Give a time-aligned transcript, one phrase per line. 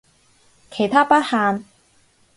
[0.71, 1.63] 其他不限